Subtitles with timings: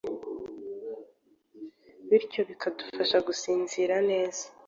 [2.09, 4.43] bityo zikagufasha gusinzira neza